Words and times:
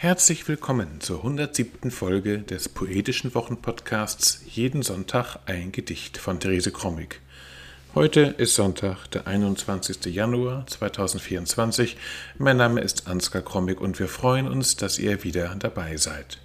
Herzlich 0.00 0.46
willkommen 0.46 1.00
zur 1.00 1.16
107. 1.24 1.90
Folge 1.90 2.38
des 2.38 2.68
Poetischen 2.68 3.34
Wochenpodcasts 3.34 4.42
Jeden 4.46 4.82
Sonntag 4.82 5.40
ein 5.46 5.72
Gedicht 5.72 6.18
von 6.18 6.38
Therese 6.38 6.70
Krommig. 6.70 7.20
Heute 7.96 8.20
ist 8.20 8.54
Sonntag, 8.54 9.08
der 9.10 9.26
21. 9.26 10.04
Januar 10.14 10.64
2024. 10.68 11.96
Mein 12.38 12.58
Name 12.58 12.80
ist 12.80 13.08
Ansgar 13.08 13.42
Krommig 13.42 13.80
und 13.80 13.98
wir 13.98 14.06
freuen 14.06 14.46
uns, 14.46 14.76
dass 14.76 15.00
ihr 15.00 15.24
wieder 15.24 15.52
dabei 15.58 15.96
seid. 15.96 16.38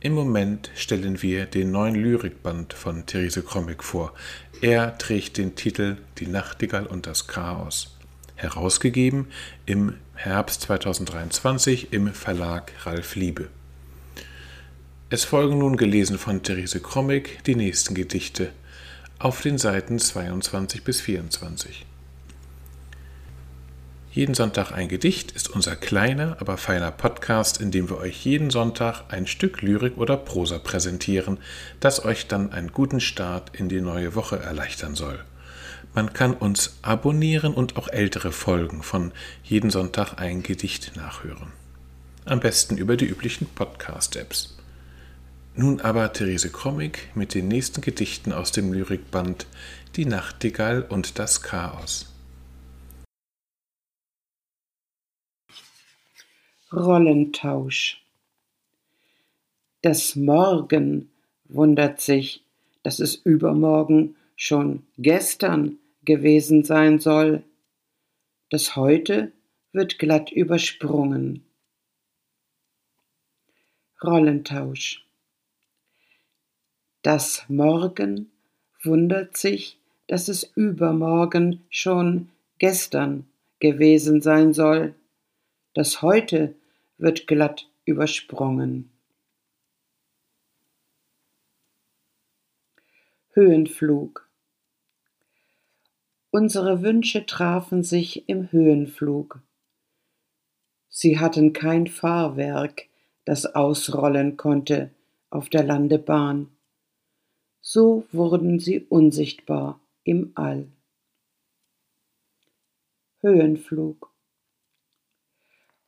Im 0.00 0.14
Moment 0.14 0.72
stellen 0.74 1.22
wir 1.22 1.46
den 1.46 1.70
neuen 1.70 1.94
Lyrikband 1.94 2.72
von 2.72 3.06
Therese 3.06 3.44
Krommig 3.44 3.84
vor. 3.84 4.14
Er 4.60 4.98
trägt 4.98 5.36
den 5.36 5.54
Titel 5.54 5.98
Die 6.18 6.26
Nachtigall 6.26 6.88
und 6.88 7.06
das 7.06 7.28
Chaos. 7.28 7.96
Herausgegeben 8.34 9.26
im 9.66 9.94
Herbst 10.14 10.62
2023 10.62 11.92
im 11.92 12.12
Verlag 12.14 12.72
Ralf 12.84 13.14
Liebe. 13.16 13.48
Es 15.10 15.24
folgen 15.24 15.58
nun 15.58 15.76
gelesen 15.76 16.18
von 16.18 16.42
Therese 16.42 16.80
Krommig 16.80 17.40
die 17.44 17.54
nächsten 17.54 17.94
Gedichte 17.94 18.52
auf 19.18 19.42
den 19.42 19.58
Seiten 19.58 19.98
22 19.98 20.84
bis 20.84 21.00
24. 21.00 21.86
Jeden 24.10 24.34
Sonntag 24.34 24.72
ein 24.72 24.88
Gedicht 24.88 25.32
ist 25.32 25.48
unser 25.48 25.74
kleiner, 25.74 26.36
aber 26.38 26.58
feiner 26.58 26.90
Podcast, 26.90 27.60
in 27.60 27.70
dem 27.70 27.88
wir 27.88 27.96
euch 27.96 28.26
jeden 28.26 28.50
Sonntag 28.50 29.04
ein 29.08 29.26
Stück 29.26 29.62
Lyrik 29.62 29.96
oder 29.96 30.18
Prosa 30.18 30.58
präsentieren, 30.58 31.38
das 31.80 32.04
euch 32.04 32.26
dann 32.26 32.52
einen 32.52 32.72
guten 32.72 33.00
Start 33.00 33.56
in 33.56 33.70
die 33.70 33.80
neue 33.80 34.14
Woche 34.14 34.38
erleichtern 34.38 34.94
soll. 34.94 35.24
Man 35.94 36.12
kann 36.12 36.34
uns 36.34 36.78
abonnieren 36.82 37.54
und 37.54 37.76
auch 37.76 37.88
ältere 37.88 38.32
Folgen 38.32 38.82
von 38.82 39.12
Jeden 39.44 39.70
Sonntag 39.70 40.18
ein 40.18 40.42
Gedicht 40.42 40.96
nachhören. 40.96 41.52
Am 42.24 42.40
besten 42.40 42.76
über 42.78 42.96
die 42.96 43.06
üblichen 43.06 43.46
Podcast-Apps. 43.46 44.56
Nun 45.54 45.80
aber 45.80 46.12
Therese 46.12 46.50
Krommig 46.50 47.10
mit 47.14 47.34
den 47.34 47.48
nächsten 47.48 47.82
Gedichten 47.82 48.32
aus 48.32 48.52
dem 48.52 48.72
Lyrikband 48.72 49.46
Die 49.96 50.06
Nachtigall 50.06 50.82
und 50.82 51.18
das 51.18 51.42
Chaos. 51.42 52.12
Rollentausch 56.72 58.02
Das 59.82 60.16
Morgen 60.16 61.10
wundert 61.44 62.00
sich, 62.00 62.44
dass 62.82 62.98
es 62.98 63.14
übermorgen 63.14 64.16
schon 64.44 64.84
gestern 64.98 65.78
gewesen 66.04 66.64
sein 66.64 66.98
soll. 66.98 67.44
Das 68.50 68.74
Heute 68.74 69.30
wird 69.70 70.00
glatt 70.00 70.32
übersprungen. 70.32 71.44
Rollentausch. 74.02 75.06
Das 77.02 77.44
Morgen 77.46 78.32
wundert 78.82 79.36
sich, 79.36 79.78
dass 80.08 80.26
es 80.26 80.42
übermorgen 80.56 81.62
schon 81.70 82.28
gestern 82.58 83.28
gewesen 83.60 84.22
sein 84.22 84.54
soll. 84.54 84.96
Das 85.72 86.02
Heute 86.02 86.56
wird 86.98 87.28
glatt 87.28 87.68
übersprungen. 87.84 88.90
Höhenflug 93.34 94.31
Unsere 96.34 96.80
Wünsche 96.80 97.26
trafen 97.26 97.82
sich 97.82 98.26
im 98.26 98.50
Höhenflug. 98.50 99.42
Sie 100.88 101.18
hatten 101.18 101.52
kein 101.52 101.88
Fahrwerk, 101.88 102.86
das 103.26 103.54
ausrollen 103.54 104.38
konnte 104.38 104.88
auf 105.28 105.50
der 105.50 105.62
Landebahn. 105.62 106.48
So 107.60 108.06
wurden 108.12 108.58
sie 108.58 108.80
unsichtbar 108.80 109.78
im 110.04 110.32
All. 110.34 110.68
Höhenflug 113.20 114.10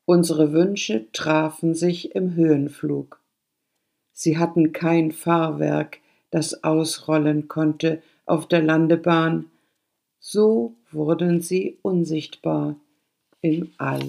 Unsere 0.05 0.53
Wünsche 0.53 1.11
trafen 1.13 1.75
sich 1.75 2.15
im 2.15 2.35
Höhenflug. 2.35 3.19
Sie 4.13 4.37
hatten 4.37 4.75
kein 4.75 5.11
Fahrwerk, 5.11 6.01
das 6.31 6.63
ausrollen 6.65 7.49
konnte 7.49 8.03
auf 8.27 8.47
der 8.47 8.61
Landebahn, 8.61 9.51
so 10.27 10.75
wurden 10.91 11.43
sie 11.43 11.79
unsichtbar 11.83 12.81
im 13.43 13.75
All. 13.77 14.09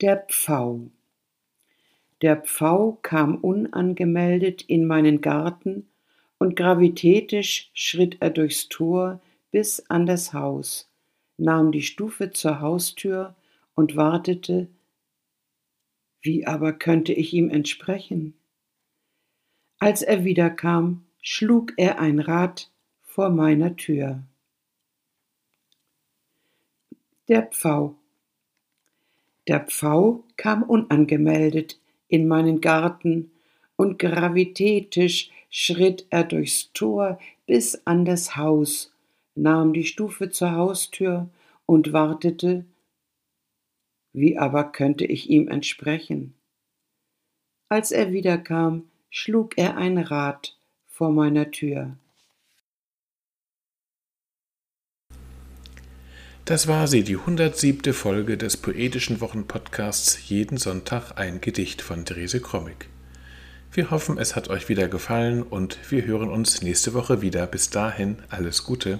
Der 0.00 0.16
Pfau. 0.28 0.86
Der 2.22 2.36
Pfau 2.36 3.00
kam 3.02 3.34
unangemeldet 3.34 4.62
in 4.62 4.86
meinen 4.86 5.22
Garten 5.22 5.88
und 6.38 6.54
gravitätisch 6.54 7.72
schritt 7.74 8.18
er 8.20 8.30
durchs 8.30 8.68
Tor 8.68 9.20
bis 9.50 9.90
an 9.90 10.06
das 10.06 10.32
Haus, 10.32 10.88
nahm 11.36 11.72
die 11.72 11.82
Stufe 11.82 12.30
zur 12.30 12.60
Haustür 12.60 13.34
und 13.74 13.96
wartete. 13.96 14.68
Wie 16.20 16.46
aber 16.46 16.74
könnte 16.74 17.12
ich 17.12 17.34
ihm 17.34 17.50
entsprechen? 17.50 18.34
Als 19.80 20.02
er 20.02 20.22
wiederkam, 20.22 21.06
schlug 21.22 21.72
er 21.76 21.98
ein 21.98 22.20
Rad 22.20 22.70
vor 23.14 23.28
meiner 23.28 23.76
Tür. 23.76 24.22
Der 27.28 27.42
Pfau. 27.42 27.94
Der 29.46 29.60
Pfau 29.60 30.24
kam 30.38 30.62
unangemeldet 30.62 31.78
in 32.08 32.26
meinen 32.26 32.62
Garten 32.62 33.30
und 33.76 33.98
gravitätisch 33.98 35.30
schritt 35.50 36.06
er 36.08 36.24
durchs 36.24 36.72
Tor 36.72 37.20
bis 37.44 37.82
an 37.84 38.06
das 38.06 38.38
Haus, 38.38 38.94
nahm 39.34 39.74
die 39.74 39.84
Stufe 39.84 40.30
zur 40.30 40.52
Haustür 40.52 41.28
und 41.66 41.92
wartete. 41.92 42.64
Wie 44.14 44.38
aber 44.38 44.72
könnte 44.72 45.04
ich 45.04 45.28
ihm 45.28 45.48
entsprechen? 45.48 46.32
Als 47.68 47.92
er 47.92 48.10
wiederkam, 48.10 48.88
schlug 49.10 49.58
er 49.58 49.76
ein 49.76 49.98
Rad 49.98 50.56
vor 50.86 51.10
meiner 51.10 51.50
Tür. 51.50 51.98
Das 56.44 56.66
war 56.66 56.88
sie, 56.88 57.04
die 57.04 57.18
107. 57.18 57.92
Folge 57.94 58.36
des 58.36 58.56
Poetischen 58.56 59.20
Wochenpodcasts 59.20 60.28
Jeden 60.28 60.56
Sonntag 60.56 61.12
ein 61.16 61.40
Gedicht 61.40 61.82
von 61.82 62.04
Therese 62.04 62.40
Krommig. 62.40 62.88
Wir 63.70 63.92
hoffen, 63.92 64.18
es 64.18 64.34
hat 64.34 64.48
euch 64.48 64.68
wieder 64.68 64.88
gefallen 64.88 65.44
und 65.44 65.78
wir 65.88 66.04
hören 66.04 66.28
uns 66.28 66.60
nächste 66.60 66.94
Woche 66.94 67.22
wieder. 67.22 67.46
Bis 67.46 67.70
dahin 67.70 68.16
alles 68.28 68.64
Gute. 68.64 68.98